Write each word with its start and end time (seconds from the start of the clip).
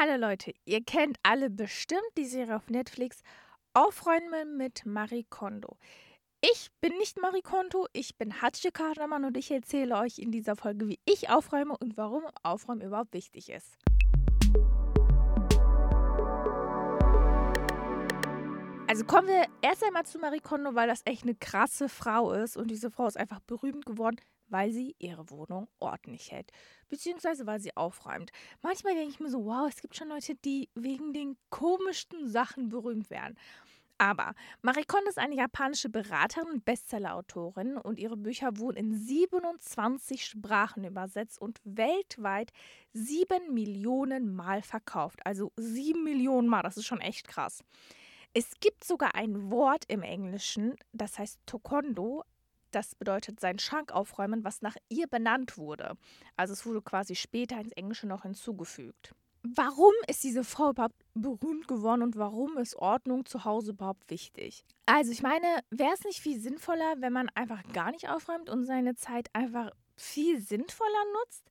Hallo 0.00 0.14
Leute, 0.14 0.54
ihr 0.64 0.84
kennt 0.84 1.18
alle 1.24 1.50
bestimmt 1.50 2.00
die 2.16 2.24
Serie 2.24 2.54
auf 2.54 2.70
Netflix 2.70 3.20
Aufräumen 3.74 4.56
mit 4.56 4.86
Marie 4.86 5.26
Kondo. 5.28 5.76
Ich 6.40 6.70
bin 6.80 6.96
nicht 6.98 7.20
Marie 7.20 7.42
Kondo, 7.42 7.88
ich 7.92 8.16
bin 8.16 8.40
Hatje 8.40 8.70
Kadermann 8.70 9.24
und 9.24 9.36
ich 9.36 9.50
erzähle 9.50 9.96
euch 9.96 10.20
in 10.20 10.30
dieser 10.30 10.54
Folge, 10.54 10.86
wie 10.86 11.00
ich 11.04 11.30
aufräume 11.30 11.76
und 11.76 11.96
warum 11.96 12.22
Aufräumen 12.44 12.82
überhaupt 12.82 13.12
wichtig 13.12 13.48
ist. 13.48 13.76
Also 18.86 19.04
kommen 19.04 19.26
wir 19.26 19.46
erst 19.62 19.82
einmal 19.82 20.06
zu 20.06 20.20
Marie 20.20 20.38
Kondo, 20.38 20.76
weil 20.76 20.86
das 20.86 21.02
echt 21.06 21.24
eine 21.24 21.34
krasse 21.34 21.88
Frau 21.88 22.30
ist 22.30 22.56
und 22.56 22.70
diese 22.70 22.92
Frau 22.92 23.08
ist 23.08 23.16
einfach 23.16 23.40
berühmt 23.40 23.84
geworden, 23.84 24.18
weil 24.48 24.72
sie 24.72 24.94
ihre 24.98 25.30
Wohnung 25.30 25.68
ordentlich 25.78 26.32
hält, 26.32 26.50
beziehungsweise 26.88 27.46
weil 27.46 27.60
sie 27.60 27.76
aufräumt. 27.76 28.30
Manchmal 28.62 28.94
denke 28.94 29.10
ich 29.10 29.20
mir 29.20 29.30
so, 29.30 29.44
wow, 29.44 29.68
es 29.68 29.80
gibt 29.80 29.96
schon 29.96 30.08
Leute, 30.08 30.34
die 30.34 30.68
wegen 30.74 31.12
den 31.12 31.36
komischsten 31.50 32.28
Sachen 32.28 32.68
berühmt 32.68 33.10
werden. 33.10 33.36
Aber 34.00 34.34
Marie 34.62 34.84
Kondo 34.84 35.08
ist 35.08 35.18
eine 35.18 35.34
japanische 35.34 35.88
Beraterin 35.88 36.48
und 36.48 36.64
Bestsellerautorin 36.64 37.76
und 37.76 37.98
ihre 37.98 38.16
Bücher 38.16 38.56
wurden 38.56 38.76
in 38.76 38.94
27 38.94 40.24
Sprachen 40.24 40.84
übersetzt 40.84 41.40
und 41.40 41.60
weltweit 41.64 42.52
sieben 42.92 43.52
Millionen 43.52 44.32
Mal 44.32 44.62
verkauft. 44.62 45.18
Also 45.26 45.52
sieben 45.56 46.04
Millionen 46.04 46.48
Mal, 46.48 46.62
das 46.62 46.76
ist 46.76 46.86
schon 46.86 47.00
echt 47.00 47.26
krass. 47.26 47.64
Es 48.34 48.52
gibt 48.60 48.84
sogar 48.84 49.16
ein 49.16 49.50
Wort 49.50 49.84
im 49.88 50.02
Englischen, 50.02 50.76
das 50.92 51.18
heißt 51.18 51.40
Tokondo, 51.46 52.22
das 52.70 52.94
bedeutet 52.94 53.40
seinen 53.40 53.58
Schrank 53.58 53.92
aufräumen, 53.92 54.44
was 54.44 54.62
nach 54.62 54.76
ihr 54.88 55.06
benannt 55.06 55.56
wurde. 55.56 55.94
Also 56.36 56.52
es 56.52 56.66
wurde 56.66 56.82
quasi 56.82 57.14
später 57.14 57.60
ins 57.60 57.72
Englische 57.72 58.06
noch 58.06 58.22
hinzugefügt. 58.22 59.14
Warum 59.42 59.92
ist 60.08 60.24
diese 60.24 60.42
Frau 60.42 60.70
überhaupt 60.70 60.96
berühmt 61.14 61.68
geworden 61.68 62.02
und 62.02 62.16
warum 62.16 62.58
ist 62.58 62.76
Ordnung 62.76 63.24
zu 63.24 63.44
Hause 63.44 63.70
überhaupt 63.70 64.10
wichtig? 64.10 64.64
Also 64.86 65.12
ich 65.12 65.22
meine, 65.22 65.60
wäre 65.70 65.92
es 65.94 66.04
nicht 66.04 66.20
viel 66.20 66.40
sinnvoller, 66.40 66.96
wenn 66.98 67.12
man 67.12 67.28
einfach 67.34 67.62
gar 67.72 67.92
nicht 67.92 68.08
aufräumt 68.08 68.50
und 68.50 68.64
seine 68.64 68.96
Zeit 68.96 69.28
einfach 69.32 69.70
viel 69.96 70.40
sinnvoller 70.40 71.04
nutzt? 71.20 71.50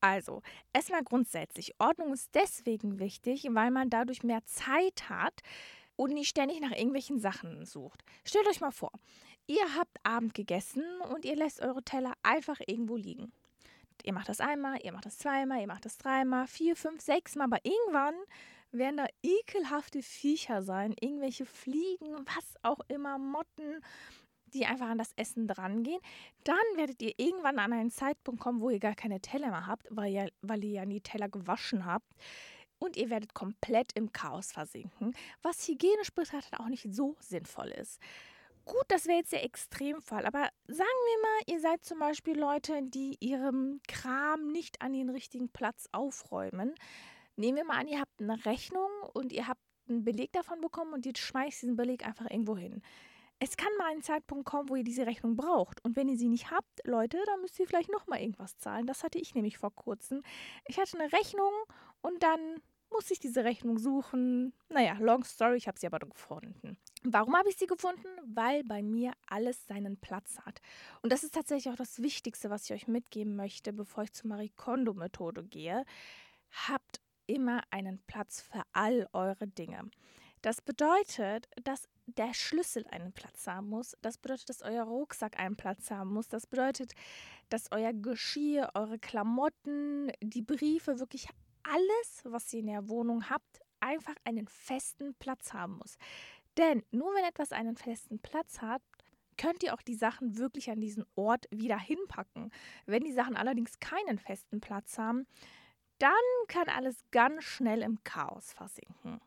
Also, 0.00 0.42
erstmal 0.72 1.02
grundsätzlich, 1.02 1.74
Ordnung 1.78 2.12
ist 2.12 2.34
deswegen 2.34 2.98
wichtig, 2.98 3.46
weil 3.50 3.70
man 3.70 3.90
dadurch 3.90 4.22
mehr 4.22 4.44
Zeit 4.44 5.08
hat 5.08 5.40
und 5.96 6.12
nicht 6.12 6.28
ständig 6.28 6.60
nach 6.60 6.72
irgendwelchen 6.72 7.18
Sachen 7.18 7.64
sucht. 7.64 8.04
Stellt 8.24 8.46
euch 8.46 8.60
mal 8.60 8.70
vor, 8.70 8.92
Ihr 9.48 9.76
habt 9.76 9.98
Abend 10.02 10.34
gegessen 10.34 10.84
und 11.12 11.24
ihr 11.24 11.36
lässt 11.36 11.60
eure 11.62 11.82
Teller 11.82 12.14
einfach 12.22 12.60
irgendwo 12.66 12.96
liegen. 12.96 13.32
Ihr 14.02 14.12
macht 14.12 14.28
das 14.28 14.40
einmal, 14.40 14.78
ihr 14.84 14.92
macht 14.92 15.06
das 15.06 15.18
zweimal, 15.18 15.60
ihr 15.60 15.66
macht 15.66 15.84
das 15.84 15.98
dreimal, 15.98 16.46
vier, 16.46 16.76
fünf, 16.76 17.00
sechs 17.00 17.34
Mal, 17.34 17.44
aber 17.44 17.64
irgendwann 17.64 18.14
werden 18.72 18.96
da 18.96 19.06
ekelhafte 19.22 20.02
Viecher 20.02 20.62
sein, 20.62 20.94
irgendwelche 21.00 21.46
Fliegen, 21.46 22.16
was 22.34 22.56
auch 22.62 22.80
immer, 22.88 23.18
Motten, 23.18 23.80
die 24.52 24.66
einfach 24.66 24.88
an 24.88 24.98
das 24.98 25.12
Essen 25.16 25.46
drangehen. 25.46 26.00
Dann 26.44 26.56
werdet 26.74 27.00
ihr 27.02 27.14
irgendwann 27.16 27.58
an 27.58 27.72
einen 27.72 27.90
Zeitpunkt 27.90 28.40
kommen, 28.40 28.60
wo 28.60 28.70
ihr 28.70 28.80
gar 28.80 28.94
keine 28.94 29.20
Teller 29.20 29.48
mehr 29.48 29.66
habt, 29.66 29.86
weil 29.90 30.12
ihr, 30.12 30.30
weil 30.42 30.64
ihr 30.64 30.72
ja 30.72 30.86
die 30.86 31.00
Teller 31.00 31.28
gewaschen 31.28 31.84
habt. 31.84 32.10
Und 32.78 32.96
ihr 32.96 33.08
werdet 33.08 33.32
komplett 33.32 33.92
im 33.94 34.12
Chaos 34.12 34.52
versinken, 34.52 35.14
was 35.42 35.66
hygienisch 35.66 36.12
betrachtet 36.12 36.60
auch 36.60 36.68
nicht 36.68 36.86
so 36.92 37.16
sinnvoll 37.20 37.68
ist. 37.68 38.00
Gut, 38.66 38.84
das 38.88 39.06
wäre 39.06 39.18
jetzt 39.18 39.30
der 39.30 39.44
Extremfall, 39.44 40.26
aber 40.26 40.48
sagen 40.66 40.80
wir 40.80 41.22
mal, 41.22 41.54
ihr 41.54 41.60
seid 41.60 41.84
zum 41.84 42.00
Beispiel 42.00 42.36
Leute, 42.36 42.82
die 42.82 43.16
ihrem 43.20 43.80
Kram 43.86 44.48
nicht 44.48 44.82
an 44.82 44.92
den 44.92 45.08
richtigen 45.08 45.48
Platz 45.48 45.88
aufräumen. 45.92 46.74
Nehmen 47.36 47.58
wir 47.58 47.64
mal 47.64 47.78
an, 47.78 47.86
ihr 47.86 48.00
habt 48.00 48.20
eine 48.20 48.44
Rechnung 48.44 48.90
und 49.14 49.32
ihr 49.32 49.46
habt 49.46 49.60
einen 49.88 50.02
Beleg 50.02 50.32
davon 50.32 50.60
bekommen 50.60 50.94
und 50.94 51.06
ihr 51.06 51.12
schmeißt 51.16 51.62
diesen 51.62 51.76
Beleg 51.76 52.04
einfach 52.04 52.28
irgendwo 52.28 52.56
hin. 52.56 52.82
Es 53.38 53.56
kann 53.56 53.68
mal 53.78 53.92
ein 53.92 54.02
Zeitpunkt 54.02 54.46
kommen, 54.46 54.68
wo 54.68 54.74
ihr 54.74 54.82
diese 54.82 55.06
Rechnung 55.06 55.36
braucht. 55.36 55.84
Und 55.84 55.94
wenn 55.94 56.08
ihr 56.08 56.16
sie 56.16 56.28
nicht 56.28 56.50
habt, 56.50 56.84
Leute, 56.84 57.22
dann 57.26 57.42
müsst 57.42 57.60
ihr 57.60 57.68
vielleicht 57.68 57.92
nochmal 57.92 58.20
irgendwas 58.20 58.58
zahlen. 58.58 58.88
Das 58.88 59.04
hatte 59.04 59.20
ich 59.20 59.36
nämlich 59.36 59.58
vor 59.58 59.72
kurzem. 59.76 60.22
Ich 60.66 60.76
hatte 60.80 60.98
eine 60.98 61.12
Rechnung 61.12 61.52
und 62.00 62.20
dann 62.20 62.62
musste 62.90 63.12
ich 63.12 63.20
diese 63.20 63.44
Rechnung 63.44 63.78
suchen. 63.78 64.52
Naja, 64.68 64.96
long 64.98 65.24
story, 65.24 65.56
ich 65.56 65.68
habe 65.68 65.78
sie 65.78 65.86
aber 65.86 65.98
gefunden. 65.98 66.76
Warum 67.02 67.36
habe 67.36 67.48
ich 67.48 67.56
sie 67.56 67.66
gefunden? 67.66 68.08
Weil 68.24 68.64
bei 68.64 68.82
mir 68.82 69.12
alles 69.28 69.66
seinen 69.66 69.96
Platz 69.96 70.38
hat. 70.40 70.60
Und 71.02 71.12
das 71.12 71.22
ist 71.22 71.34
tatsächlich 71.34 71.72
auch 71.72 71.76
das 71.76 72.02
Wichtigste, 72.02 72.50
was 72.50 72.64
ich 72.64 72.72
euch 72.72 72.88
mitgeben 72.88 73.36
möchte, 73.36 73.72
bevor 73.72 74.04
ich 74.04 74.12
zur 74.12 74.28
Marie 74.28 74.50
Kondo-Methode 74.56 75.44
gehe. 75.44 75.84
Habt 76.68 77.00
immer 77.26 77.62
einen 77.70 78.00
Platz 78.06 78.40
für 78.40 78.62
all 78.72 79.08
eure 79.12 79.46
Dinge. 79.46 79.90
Das 80.42 80.60
bedeutet, 80.60 81.48
dass 81.64 81.88
der 82.06 82.32
Schlüssel 82.34 82.86
einen 82.88 83.12
Platz 83.12 83.46
haben 83.46 83.68
muss. 83.68 83.96
Das 84.00 84.16
bedeutet, 84.18 84.48
dass 84.48 84.62
euer 84.62 84.84
Rucksack 84.84 85.38
einen 85.38 85.56
Platz 85.56 85.90
haben 85.90 86.12
muss. 86.12 86.28
Das 86.28 86.46
bedeutet, 86.46 86.92
dass 87.48 87.72
euer 87.72 87.92
Geschirr, 87.92 88.70
eure 88.74 88.98
Klamotten, 88.98 90.12
die 90.22 90.42
Briefe, 90.42 91.00
wirklich 91.00 91.28
alles, 91.68 92.22
was 92.24 92.52
ihr 92.52 92.60
in 92.60 92.66
der 92.66 92.88
Wohnung 92.88 93.28
habt, 93.30 93.60
einfach 93.80 94.14
einen 94.24 94.48
festen 94.48 95.14
Platz 95.14 95.52
haben 95.52 95.78
muss. 95.78 95.96
Denn 96.56 96.82
nur 96.90 97.14
wenn 97.14 97.24
etwas 97.24 97.52
einen 97.52 97.76
festen 97.76 98.18
Platz 98.18 98.60
hat, 98.60 98.82
könnt 99.36 99.62
ihr 99.62 99.74
auch 99.74 99.82
die 99.82 99.94
Sachen 99.94 100.38
wirklich 100.38 100.70
an 100.70 100.80
diesen 100.80 101.04
Ort 101.14 101.46
wieder 101.50 101.78
hinpacken. 101.78 102.50
Wenn 102.86 103.04
die 103.04 103.12
Sachen 103.12 103.36
allerdings 103.36 103.78
keinen 103.80 104.18
festen 104.18 104.60
Platz 104.60 104.98
haben, 104.98 105.26
dann 105.98 106.12
kann 106.48 106.68
alles 106.68 107.04
ganz 107.10 107.44
schnell 107.44 107.82
im 107.82 108.02
Chaos 108.04 108.52
versinken. 108.52 109.20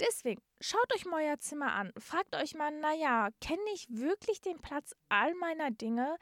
Deswegen, 0.00 0.40
schaut 0.60 0.94
euch 0.94 1.04
mal 1.04 1.22
euer 1.22 1.38
Zimmer 1.40 1.72
an. 1.72 1.92
Fragt 1.98 2.34
euch 2.34 2.54
mal, 2.54 2.70
naja, 2.70 3.28
kenne 3.42 3.60
ich 3.74 3.86
wirklich 3.90 4.40
den 4.40 4.58
Platz 4.58 4.94
all 5.10 5.34
meiner 5.34 5.70
Dinge? 5.70 6.16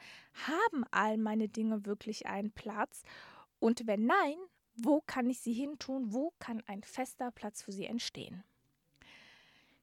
Haben 0.47 0.83
all 0.91 1.17
meine 1.17 1.47
Dinge 1.47 1.85
wirklich 1.85 2.25
einen 2.25 2.51
Platz? 2.51 3.03
Und 3.59 3.87
wenn 3.87 4.05
nein, 4.05 4.37
wo 4.75 5.01
kann 5.05 5.29
ich 5.29 5.41
sie 5.41 5.53
hintun? 5.53 6.13
Wo 6.13 6.33
kann 6.39 6.63
ein 6.67 6.83
fester 6.83 7.31
Platz 7.31 7.61
für 7.61 7.71
sie 7.71 7.85
entstehen? 7.85 8.43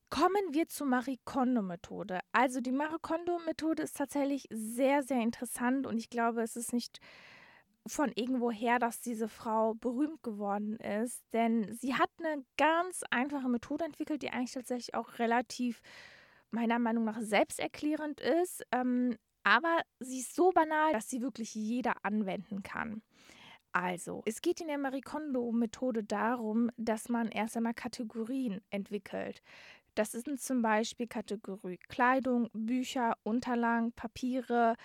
Kommen 0.08 0.52
wir 0.52 0.68
zur 0.68 0.86
Marie 0.86 1.18
Kondo-Methode. 1.24 2.20
Also 2.32 2.60
die 2.60 2.72
Marie 2.72 2.98
Kondo-Methode 3.02 3.82
ist 3.82 3.96
tatsächlich 3.96 4.46
sehr, 4.50 5.02
sehr 5.02 5.20
interessant 5.20 5.86
und 5.86 5.98
ich 5.98 6.10
glaube, 6.10 6.42
es 6.42 6.56
ist 6.56 6.72
nicht 6.72 7.00
von 7.86 8.12
irgendwoher, 8.14 8.78
dass 8.78 9.00
diese 9.00 9.28
Frau 9.28 9.74
berühmt 9.74 10.22
geworden 10.22 10.76
ist, 10.76 11.22
denn 11.32 11.72
sie 11.74 11.94
hat 11.94 12.10
eine 12.18 12.44
ganz 12.56 13.02
einfache 13.10 13.48
Methode 13.48 13.84
entwickelt, 13.84 14.22
die 14.22 14.30
eigentlich 14.30 14.52
tatsächlich 14.52 14.94
auch 14.94 15.18
relativ 15.18 15.82
meiner 16.50 16.78
Meinung 16.78 17.04
nach 17.04 17.20
selbsterklärend 17.20 18.20
ist, 18.20 18.64
ähm, 18.72 19.16
aber 19.42 19.82
sie 20.00 20.20
ist 20.20 20.34
so 20.34 20.50
banal, 20.50 20.92
dass 20.92 21.08
sie 21.08 21.20
wirklich 21.22 21.54
jeder 21.54 22.04
anwenden 22.04 22.62
kann. 22.62 23.02
Also, 23.78 24.22
es 24.24 24.40
geht 24.40 24.62
in 24.62 24.68
der 24.68 24.78
Marie 24.78 25.02
Kondo-Methode 25.02 26.02
darum, 26.02 26.70
dass 26.78 27.10
man 27.10 27.28
erst 27.28 27.58
einmal 27.58 27.74
Kategorien 27.74 28.62
entwickelt. 28.70 29.42
Das 29.94 30.12
sind 30.12 30.40
zum 30.40 30.62
Beispiel 30.62 31.06
Kategorie 31.06 31.76
Kleidung, 31.76 32.48
Bücher, 32.54 33.18
Unterlagen, 33.22 33.92
Papiere, 33.92 34.76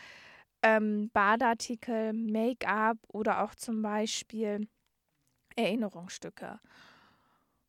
ähm, 0.62 1.09
Badeartikel, 1.13 2.12
Make-up 2.12 2.97
oder 3.07 3.44
auch 3.46 3.56
zum 3.56 3.81
Beispiel 3.81 4.68
Erinnerungsstücke. 5.56 6.59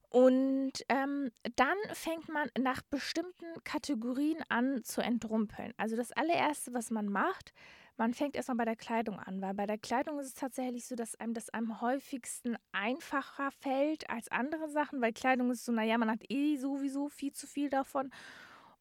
Und 0.08 0.72
ähm, 0.88 1.30
dann 1.54 1.78
fängt 1.92 2.28
man 2.30 2.50
nach 2.58 2.82
bestimmten 2.82 3.62
Kategorien 3.62 4.42
an 4.48 4.82
zu 4.82 5.00
entrumpeln. 5.00 5.72
Also 5.76 5.94
das 5.94 6.10
allererste, 6.10 6.74
was 6.74 6.90
man 6.90 7.06
macht, 7.06 7.52
man 8.02 8.14
fängt 8.14 8.34
erstmal 8.34 8.56
bei 8.56 8.64
der 8.64 8.74
Kleidung 8.74 9.20
an, 9.20 9.40
weil 9.40 9.54
bei 9.54 9.64
der 9.64 9.78
Kleidung 9.78 10.18
ist 10.18 10.26
es 10.26 10.34
tatsächlich 10.34 10.86
so, 10.86 10.96
dass 10.96 11.14
einem 11.20 11.34
das 11.34 11.50
am 11.50 11.80
häufigsten 11.80 12.56
einfacher 12.72 13.52
fällt 13.52 14.10
als 14.10 14.28
andere 14.28 14.68
Sachen, 14.68 15.00
weil 15.00 15.12
Kleidung 15.12 15.52
ist 15.52 15.64
so, 15.64 15.70
naja, 15.70 15.96
man 15.98 16.10
hat 16.10 16.28
eh 16.28 16.56
sowieso 16.56 17.08
viel 17.08 17.32
zu 17.32 17.46
viel 17.46 17.70
davon. 17.70 18.10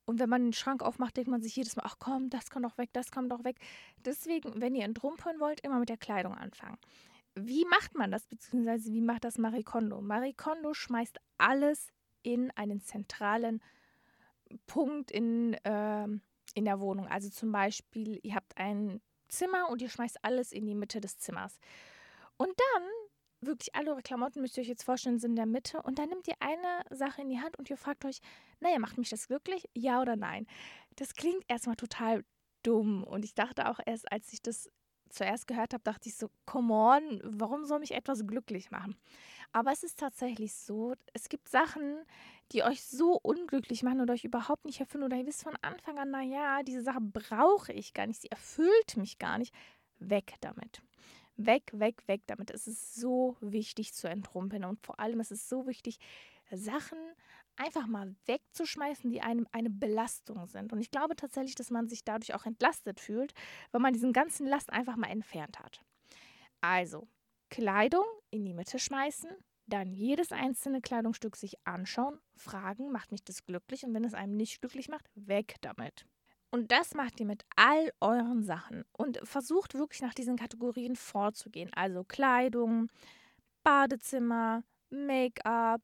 Und 0.06 0.20
wenn 0.20 0.28
man 0.28 0.42
den 0.42 0.54
Schrank 0.54 0.82
aufmacht, 0.82 1.18
denkt 1.18 1.30
man 1.30 1.44
sich 1.44 1.56
jedes 1.56 1.76
Mal, 1.76 1.84
ach 1.86 1.98
komm, 2.00 2.32
das 2.32 2.50
kommt 2.50 2.66
doch 2.66 2.80
weg, 2.80 2.90
das 2.94 3.12
kommt 3.12 3.32
doch 3.32 3.44
weg. 3.44 3.58
Deswegen, 4.04 4.60
wenn 4.60 4.74
ihr 4.74 4.86
entrumpeln 4.86 5.40
wollt, 5.40 5.60
immer 5.60 5.78
mit 5.78 5.90
der 5.90 5.98
Kleidung 5.98 6.34
anfangen. 6.34 6.80
Wie 7.36 7.66
macht 7.66 7.94
man 7.94 8.10
das, 8.10 8.26
beziehungsweise 8.26 8.92
wie 8.92 9.02
macht 9.02 9.24
das 9.24 9.38
Marie 9.38 9.62
Kondo? 9.62 10.02
Marie 10.02 10.34
Kondo 10.34 10.74
schmeißt 10.74 11.20
alles 11.38 11.90
in 12.24 12.50
einen 12.56 12.82
zentralen 12.82 13.62
Punkt 14.66 15.12
in, 15.12 15.54
äh, 15.64 16.08
in 16.56 16.66
der 16.66 16.80
Wohnung. 16.80 17.06
Also 17.06 17.30
zum 17.30 17.52
Beispiel, 17.52 18.20
ihr 18.24 18.34
habt 18.34 18.58
ein 18.58 19.00
Zimmer 19.32 19.70
und 19.70 19.82
ihr 19.82 19.90
schmeißt 19.90 20.24
alles 20.24 20.52
in 20.52 20.66
die 20.66 20.76
Mitte 20.76 21.02
des 21.02 21.18
Zimmers. 21.18 21.60
Und 22.38 22.50
dann, 22.50 22.84
wirklich 23.42 23.74
alle 23.76 23.92
eure 23.92 24.02
Klamotten, 24.02 24.42
müsst 24.42 24.58
ihr 24.58 24.62
euch 24.62 24.68
jetzt 24.68 24.84
vorstellen, 24.84 25.20
sind 25.20 25.32
in 25.32 25.36
der 25.38 25.46
Mitte. 25.46 25.82
Und 25.82 26.00
dann 26.00 26.10
nehmt 26.10 26.28
ihr 26.28 26.36
eine 26.40 26.84
Sache 26.90 27.22
in 27.22 27.30
die 27.30 27.40
Hand 27.40 27.58
und 27.58 27.70
ihr 27.70 27.78
fragt 27.78 28.06
euch, 28.06 28.20
naja, 28.60 28.80
macht 28.80 28.98
mich 28.98 29.10
das 29.10 29.28
glücklich? 29.28 29.68
Ja 29.74 30.02
oder 30.02 30.16
nein? 30.16 30.48
Das 30.96 31.16
klingt 31.16 31.44
erstmal 31.48 31.76
total 31.76 32.24
dumm. 32.64 33.04
Und 33.04 33.26
ich 33.26 33.34
dachte 33.34 33.70
auch 33.70 33.80
erst, 33.86 34.12
als 34.12 34.32
ich 34.34 34.42
das 34.42 34.70
zuerst 35.12 35.48
gehört 35.48 35.74
habe, 35.74 35.84
dachte 35.84 36.10
ich 36.10 36.16
so, 36.16 36.30
come 36.46 36.74
on, 36.74 37.22
warum 37.24 37.66
soll 37.66 37.80
mich 37.80 37.94
etwas 37.94 38.26
glücklich 38.26 38.72
machen? 38.72 38.96
Aber 39.52 39.72
es 39.72 39.84
ist 39.84 40.00
tatsächlich 40.00 40.54
so, 40.54 40.96
es 41.14 41.30
gibt 41.30 41.50
Sachen, 41.50 42.06
die 42.52 42.64
euch 42.64 42.84
so 42.84 43.20
unglücklich 43.22 43.84
machen 43.84 44.02
oder 44.02 44.14
euch 44.14 44.24
überhaupt 44.24 44.66
nicht 44.66 44.80
erfüllen 44.80 45.04
oder 45.04 45.18
ihr 45.18 45.26
wisst 45.26 45.44
von 45.44 45.56
Anfang 45.62 45.98
an, 46.00 46.12
naja, 46.12 46.64
diese 46.64 46.82
Sache 46.82 47.02
brauche 47.02 47.74
ich 47.74 47.94
gar 47.94 48.08
nicht, 48.08 48.22
sie 48.22 48.32
erfüllt 48.32 48.98
mich 48.98 49.20
gar 49.20 49.38
nicht. 49.38 49.54
Weg 50.00 50.36
damit. 50.42 50.82
Weg, 51.36 51.72
weg, 51.74 52.08
weg 52.08 52.22
damit. 52.28 52.52
Es 52.52 52.68
ist 52.68 52.96
so 52.96 53.36
wichtig 53.40 53.94
zu 53.94 54.08
entrumpeln 54.08 54.64
und 54.64 54.80
vor 54.86 55.00
allem 55.00 55.20
ist 55.20 55.32
es 55.32 55.48
so 55.48 55.68
wichtig, 55.68 56.00
Sachen 56.52 56.98
einfach 57.62 57.88
mal 57.88 58.16
wegzuschmeißen, 58.26 59.10
die 59.10 59.22
einem 59.22 59.48
eine 59.52 59.70
Belastung 59.70 60.48
sind. 60.48 60.74
Und 60.74 60.80
ich 60.80 60.92
glaube 60.92 61.16
tatsächlich, 61.16 61.56
dass 61.56 61.70
man 61.70 61.88
sich 61.88 62.04
dadurch 62.04 62.34
auch 62.34 62.46
entlastet 62.46 63.00
fühlt, 63.00 63.34
weil 63.72 63.82
man 63.82 63.94
diesen 63.94 64.14
ganzen 64.14 64.48
Last 64.48 64.72
einfach 64.72 64.96
mal 64.96 65.10
entfernt 65.10 65.60
hat. 65.60 65.82
Also, 66.62 67.08
Kleidung 67.50 68.06
in 68.30 68.46
die 68.46 68.54
Mitte 68.54 68.80
schmeißen, 68.80 69.30
dann 69.68 69.94
jedes 69.94 70.32
einzelne 70.32 70.82
Kleidungsstück 70.82 71.36
sich 71.36 71.56
anschauen, 71.66 72.20
fragen, 72.36 72.92
macht 72.92 73.12
mich 73.12 73.24
das 73.24 73.46
glücklich? 73.46 73.84
Und 73.84 73.94
wenn 73.94 74.04
es 74.04 74.14
einem 74.14 74.36
nicht 74.36 74.60
glücklich 74.62 74.90
macht, 74.90 75.10
weg 75.16 75.56
damit. 75.62 76.06
Und 76.52 76.72
das 76.72 76.94
macht 76.94 77.20
ihr 77.20 77.26
mit 77.26 77.44
all 77.56 77.92
euren 78.02 78.44
Sachen. 78.44 78.84
Und 78.92 79.20
versucht 79.24 79.74
wirklich 79.74 80.02
nach 80.02 80.14
diesen 80.14 80.36
Kategorien 80.36 80.96
vorzugehen. 80.96 81.72
Also 81.74 82.04
Kleidung, 82.04 82.90
Badezimmer, 83.64 84.64
Make-up, 84.90 85.82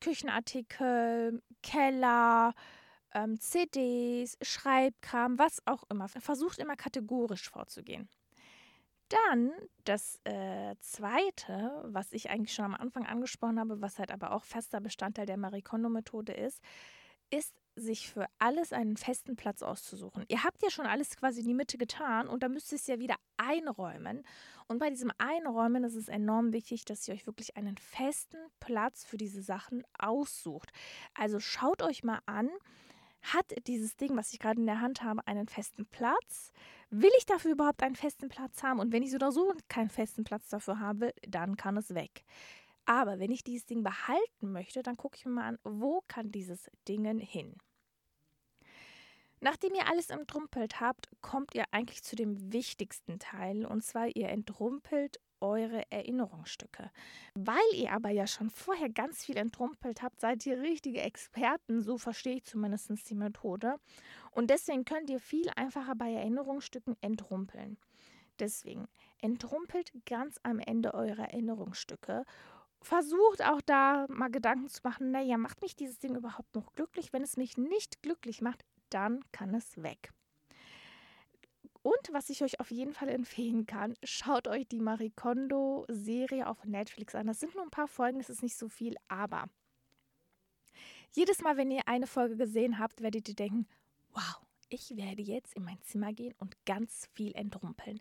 Küchenartikel, 0.00 1.42
Keller, 1.62 2.54
ähm, 3.14 3.40
CDs, 3.40 4.36
Schreibkram, 4.42 5.38
was 5.38 5.62
auch 5.66 5.84
immer. 5.90 6.08
Versucht 6.08 6.58
immer 6.58 6.76
kategorisch 6.76 7.48
vorzugehen. 7.50 8.08
Dann 9.08 9.52
das 9.84 10.20
äh, 10.24 10.74
zweite, 10.80 11.82
was 11.86 12.12
ich 12.12 12.28
eigentlich 12.28 12.52
schon 12.52 12.64
am 12.64 12.74
Anfang 12.74 13.06
angesprochen 13.06 13.60
habe, 13.60 13.80
was 13.80 13.98
halt 13.98 14.10
aber 14.10 14.32
auch 14.32 14.44
fester 14.44 14.80
Bestandteil 14.80 15.26
der 15.26 15.36
Marie 15.36 15.62
Kondo-Methode 15.62 16.32
ist, 16.32 16.60
ist, 17.30 17.54
sich 17.76 18.10
für 18.10 18.26
alles 18.38 18.72
einen 18.72 18.96
festen 18.96 19.36
Platz 19.36 19.62
auszusuchen. 19.62 20.24
Ihr 20.28 20.42
habt 20.42 20.62
ja 20.62 20.70
schon 20.70 20.86
alles 20.86 21.16
quasi 21.16 21.40
in 21.40 21.46
die 21.46 21.54
Mitte 21.54 21.78
getan 21.78 22.26
und 22.26 22.42
da 22.42 22.48
müsst 22.48 22.72
ihr 22.72 22.76
es 22.76 22.86
ja 22.86 22.98
wieder 22.98 23.16
einräumen. 23.36 24.24
Und 24.66 24.78
bei 24.78 24.90
diesem 24.90 25.12
Einräumen 25.18 25.84
ist 25.84 25.94
es 25.94 26.08
enorm 26.08 26.52
wichtig, 26.52 26.84
dass 26.84 27.06
ihr 27.06 27.14
euch 27.14 27.26
wirklich 27.26 27.56
einen 27.56 27.76
festen 27.76 28.38
Platz 28.58 29.04
für 29.04 29.16
diese 29.16 29.42
Sachen 29.42 29.84
aussucht. 29.98 30.70
Also 31.14 31.38
schaut 31.38 31.82
euch 31.82 32.02
mal 32.02 32.20
an, 32.26 32.50
hat 33.22 33.52
dieses 33.66 33.96
Ding, 33.96 34.16
was 34.16 34.32
ich 34.32 34.38
gerade 34.38 34.60
in 34.60 34.66
der 34.66 34.80
Hand 34.80 35.02
habe, 35.02 35.26
einen 35.26 35.48
festen 35.48 35.86
Platz? 35.86 36.52
Will 36.90 37.10
ich 37.18 37.26
dafür 37.26 37.52
überhaupt 37.52 37.82
einen 37.82 37.96
festen 37.96 38.28
Platz 38.28 38.62
haben? 38.62 38.80
Und 38.80 38.92
wenn 38.92 39.02
ich 39.02 39.10
so 39.10 39.16
oder 39.16 39.32
so 39.32 39.52
keinen 39.68 39.90
festen 39.90 40.24
Platz 40.24 40.48
dafür 40.48 40.78
habe, 40.78 41.12
dann 41.26 41.56
kann 41.56 41.76
es 41.76 41.94
weg. 41.94 42.24
Aber 42.84 43.18
wenn 43.18 43.32
ich 43.32 43.42
dieses 43.42 43.66
Ding 43.66 43.82
behalten 43.82 44.52
möchte, 44.52 44.82
dann 44.82 44.96
gucke 44.96 45.16
ich 45.16 45.26
mir 45.26 45.32
mal 45.32 45.48
an, 45.48 45.58
wo 45.64 46.02
kann 46.06 46.30
dieses 46.30 46.70
Ding 46.88 47.18
hin? 47.18 47.56
Nachdem 49.40 49.74
ihr 49.74 49.86
alles 49.88 50.10
entrumpelt 50.10 50.80
habt, 50.80 51.08
kommt 51.20 51.54
ihr 51.54 51.64
eigentlich 51.70 52.02
zu 52.02 52.16
dem 52.16 52.52
wichtigsten 52.52 53.18
Teil, 53.18 53.66
und 53.66 53.82
zwar 53.82 54.08
ihr 54.08 54.28
entrumpelt 54.28 55.20
eure 55.40 55.82
Erinnerungsstücke. 55.90 56.90
Weil 57.34 57.58
ihr 57.74 57.92
aber 57.92 58.10
ja 58.10 58.26
schon 58.26 58.48
vorher 58.48 58.88
ganz 58.88 59.24
viel 59.24 59.36
entrumpelt 59.36 60.02
habt, 60.02 60.20
seid 60.20 60.46
ihr 60.46 60.60
richtige 60.60 61.02
Experten, 61.02 61.82
so 61.82 61.98
verstehe 61.98 62.36
ich 62.36 62.44
zumindest 62.44 62.90
die 63.10 63.14
Methode. 63.14 63.76
Und 64.30 64.48
deswegen 64.48 64.84
könnt 64.84 65.10
ihr 65.10 65.20
viel 65.20 65.50
einfacher 65.56 65.94
bei 65.94 66.12
Erinnerungsstücken 66.12 66.96
entrumpeln. 67.02 67.76
Deswegen 68.38 68.88
entrumpelt 69.20 69.92
ganz 70.06 70.38
am 70.42 70.58
Ende 70.58 70.94
eure 70.94 71.22
Erinnerungsstücke 71.22 72.24
versucht 72.82 73.42
auch 73.42 73.60
da 73.60 74.06
mal 74.08 74.30
Gedanken 74.30 74.68
zu 74.68 74.80
machen, 74.84 75.10
naja, 75.10 75.36
macht 75.38 75.60
mich 75.62 75.74
dieses 75.74 75.98
Ding 75.98 76.14
überhaupt 76.14 76.54
noch 76.54 76.72
glücklich? 76.74 77.12
Wenn 77.12 77.22
es 77.22 77.36
mich 77.36 77.56
nicht 77.56 78.02
glücklich 78.02 78.42
macht, 78.42 78.64
dann 78.90 79.20
kann 79.32 79.54
es 79.54 79.82
weg. 79.82 80.12
Und 81.82 82.12
was 82.12 82.30
ich 82.30 82.42
euch 82.42 82.58
auf 82.58 82.72
jeden 82.72 82.92
Fall 82.92 83.08
empfehlen 83.08 83.64
kann, 83.64 83.94
schaut 84.02 84.48
euch 84.48 84.66
die 84.66 84.80
Marie 84.80 85.12
Kondo-Serie 85.14 86.48
auf 86.48 86.64
Netflix 86.64 87.14
an. 87.14 87.28
Das 87.28 87.38
sind 87.38 87.54
nur 87.54 87.62
ein 87.62 87.70
paar 87.70 87.86
Folgen, 87.86 88.18
das 88.18 88.28
ist 88.28 88.42
nicht 88.42 88.58
so 88.58 88.68
viel, 88.68 88.96
aber 89.06 89.48
jedes 91.12 91.42
Mal, 91.42 91.56
wenn 91.56 91.70
ihr 91.70 91.86
eine 91.86 92.08
Folge 92.08 92.36
gesehen 92.36 92.80
habt, 92.80 93.02
werdet 93.02 93.28
ihr 93.28 93.36
denken, 93.36 93.68
wow, 94.12 94.40
ich 94.68 94.96
werde 94.96 95.22
jetzt 95.22 95.54
in 95.54 95.64
mein 95.64 95.80
Zimmer 95.82 96.12
gehen 96.12 96.34
und 96.38 96.56
ganz 96.66 97.08
viel 97.14 97.34
entrumpeln. 97.36 98.00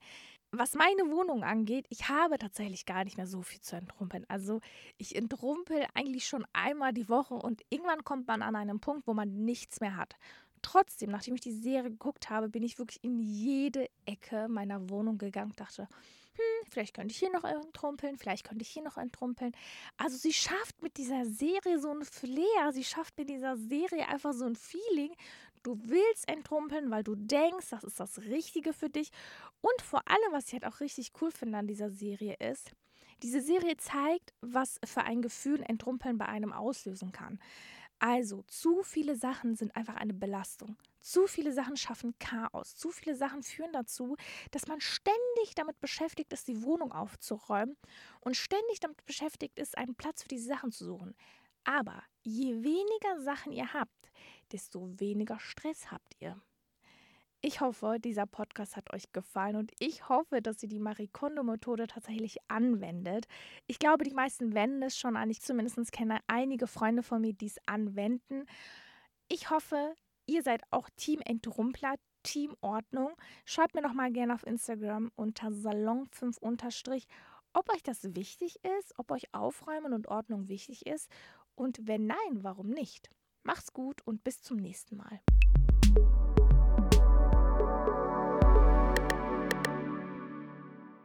Was 0.52 0.74
meine 0.74 1.12
Wohnung 1.12 1.44
angeht, 1.44 1.86
ich 1.90 2.10
habe 2.10 2.38
tatsächlich 2.38 2.86
gar 2.86 3.04
nicht 3.04 3.18
mehr 3.18 3.28
so 3.28 3.42
viel 3.42 3.62
zu 3.62 3.76
entrumpeln. 3.76 4.26
Also 4.30 4.62
ich 4.98 5.16
entrumpel 5.16 5.86
eigentlich 5.94 6.28
schon 6.28 6.46
einmal 6.54 6.94
die 6.94 7.08
Woche 7.08 7.36
und 7.36 7.62
irgendwann 7.70 8.04
kommt 8.04 8.28
man 8.28 8.42
an 8.42 8.56
einen 8.56 8.80
Punkt, 8.80 9.06
wo 9.06 9.14
man 9.14 9.46
nichts 9.46 9.80
mehr 9.80 9.96
hat 9.96 10.16
trotzdem, 10.66 11.12
nachdem 11.12 11.36
ich 11.36 11.42
die 11.42 11.52
Serie 11.52 11.92
geguckt 11.92 12.30
habe, 12.30 12.50
bin 12.50 12.64
ich 12.64 12.80
wirklich 12.80 13.04
in 13.04 13.20
jede 13.20 13.88
Ecke 14.06 14.48
meiner 14.48 14.90
Wohnung 14.90 15.20
gegangen 15.20 15.52
und 15.52 15.60
dachte, 15.60 15.88
hm, 16.34 16.68
vielleicht 16.70 16.96
könnte 16.96 17.12
ich 17.12 17.20
hier 17.20 17.32
noch 17.32 17.44
entrumpeln, 17.44 18.18
vielleicht 18.18 18.44
könnte 18.44 18.64
ich 18.64 18.70
hier 18.70 18.82
noch 18.82 18.98
entrumpeln. 18.98 19.52
Also 19.98 20.18
sie 20.18 20.34
schafft 20.34 20.82
mit 20.82 20.98
dieser 20.98 21.26
Serie 21.26 21.80
so 21.80 21.92
ein 21.92 22.04
Flair, 22.04 22.72
sie 22.74 22.84
schafft 22.84 23.18
mit 23.18 23.30
dieser 23.30 23.58
Serie 23.58 24.08
einfach 24.08 24.34
so 24.34 24.46
ein 24.46 24.56
Feeling. 24.56 25.14
Du 25.62 25.80
willst 25.84 26.28
entrumpeln, 26.28 26.90
weil 26.90 27.04
du 27.04 27.16
denkst, 27.16 27.70
das 27.70 27.84
ist 27.84 28.00
das 28.00 28.20
Richtige 28.20 28.74
für 28.74 28.90
dich. 28.90 29.12
Und 29.62 29.82
vor 29.82 30.02
allem, 30.08 30.32
was 30.32 30.48
ich 30.48 30.54
halt 30.54 30.66
auch 30.66 30.80
richtig 30.80 31.12
cool 31.22 31.32
finde 31.32 31.60
an 31.60 31.68
dieser 31.68 31.92
Serie 31.92 32.36
ist, 32.40 32.72
diese 33.24 33.42
Serie 33.42 33.78
zeigt, 33.78 34.34
was 34.42 34.80
für 34.84 35.04
ein 35.04 35.22
Gefühl 35.22 35.62
Entrumpeln 35.62 36.18
bei 36.18 36.26
einem 36.26 36.52
auslösen 36.52 37.12
kann. 37.12 37.40
Also, 38.00 38.44
zu 38.44 38.84
viele 38.84 39.16
Sachen 39.16 39.56
sind 39.56 39.76
einfach 39.76 39.96
eine 39.96 40.14
Belastung. 40.14 40.78
Zu 41.00 41.28
viele 41.28 41.54
Sachen 41.54 41.78
schaffen 41.78 42.18
Chaos. 42.20 42.76
Zu 42.76 42.92
viele 42.92 43.16
Sachen 43.16 43.44
führen 43.44 43.72
dazu, 43.74 44.18
dass 44.52 44.68
man 44.68 44.82
ständig 44.82 45.56
damit 45.56 45.80
beschäftigt 45.80 46.34
ist, 46.34 46.48
die 46.48 46.64
Wohnung 46.64 46.92
aufzuräumen 46.92 47.78
und 48.22 48.36
ständig 48.36 48.80
damit 48.80 49.06
beschäftigt 49.06 49.60
ist, 49.60 49.78
einen 49.78 49.96
Platz 49.96 50.24
für 50.24 50.28
diese 50.28 50.48
Sachen 50.48 50.72
zu 50.72 50.86
suchen. 50.86 51.16
Aber 51.64 52.04
je 52.24 52.64
weniger 52.64 53.22
Sachen 53.22 53.52
ihr 53.52 53.74
habt, 53.74 54.12
desto 54.52 55.00
weniger 55.00 55.40
Stress 55.40 55.92
habt 55.92 56.16
ihr. 56.20 56.42
Ich 57.48 57.62
hoffe, 57.62 58.00
dieser 58.04 58.26
Podcast 58.26 58.76
hat 58.76 58.92
euch 58.92 59.14
gefallen 59.14 59.56
und 59.56 59.72
ich 59.78 60.10
hoffe, 60.10 60.42
dass 60.42 60.64
ihr 60.64 60.68
die 60.68 60.80
Marie 60.80 61.08
Kondo-Methode 61.08 61.86
tatsächlich 61.86 62.38
anwendet. 62.48 63.28
Ich 63.68 63.78
glaube, 63.78 64.04
die 64.04 64.16
meisten 64.16 64.56
wenden 64.56 64.82
es 64.82 64.98
schon 64.98 65.16
an. 65.16 65.30
Ich 65.30 65.44
zumindest 65.44 65.92
kenne 65.92 66.18
einige 66.26 66.66
Freunde 66.66 67.04
von 67.04 67.22
mir, 67.22 67.34
die 67.34 67.46
es 67.46 67.60
anwenden. 67.68 68.48
Ich 69.28 69.52
hoffe, 69.52 69.94
ihr 70.26 70.42
seid 70.42 70.64
auch 70.72 70.90
Team 70.96 71.22
Entrumpler, 71.24 71.94
Team 72.24 72.56
Ordnung. 72.62 73.12
Schreibt 73.46 73.76
mir 73.76 73.84
doch 73.84 73.94
mal 73.94 74.12
gerne 74.12 74.34
auf 74.34 74.48
Instagram 74.48 75.12
unter 75.16 75.50
Salon5 75.50 76.40
unterstrich, 76.40 77.06
ob 77.54 77.72
euch 77.72 77.84
das 77.84 78.16
wichtig 78.16 78.58
ist, 78.80 78.98
ob 78.98 79.12
euch 79.12 79.32
Aufräumen 79.36 79.94
und 79.94 80.08
Ordnung 80.08 80.48
wichtig 80.48 80.88
ist 80.88 81.12
und 81.54 81.78
wenn 81.84 82.08
nein, 82.08 82.42
warum 82.42 82.72
nicht. 82.72 83.12
Macht's 83.44 83.72
gut 83.72 84.02
und 84.04 84.24
bis 84.24 84.42
zum 84.42 84.58
nächsten 84.58 84.98
Mal. 84.98 85.22